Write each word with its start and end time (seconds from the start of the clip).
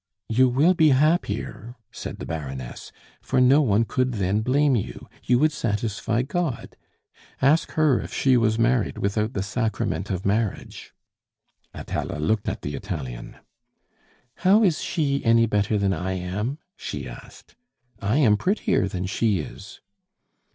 "You 0.29 0.49
will 0.49 0.73
be 0.73 0.89
happier," 0.89 1.75
said 1.91 2.17
the 2.17 2.25
Baroness, 2.25 2.91
"for 3.21 3.39
no 3.39 3.61
one 3.61 3.85
could 3.85 4.13
then 4.15 4.41
blame 4.41 4.75
you. 4.75 5.07
You 5.25 5.37
would 5.37 5.51
satisfy 5.51 6.23
God! 6.23 6.75
Ask 7.39 7.73
her 7.73 7.99
if 8.01 8.11
she 8.11 8.35
was 8.35 8.57
married 8.57 8.97
without 8.97 9.33
the 9.33 9.43
sacrament 9.43 10.09
of 10.09 10.25
marriage!" 10.25 10.91
Atala 11.71 12.17
looked 12.17 12.49
at 12.49 12.63
the 12.63 12.73
Italian. 12.73 13.37
"How 14.37 14.63
is 14.63 14.81
she 14.81 15.23
any 15.23 15.45
better 15.45 15.77
than 15.77 15.93
I 15.93 16.13
am?" 16.13 16.57
she 16.75 17.07
asked. 17.07 17.55
"I 18.01 18.17
am 18.17 18.37
prettier 18.37 18.87
than 18.87 19.05
she 19.05 19.37
is." 19.39 19.81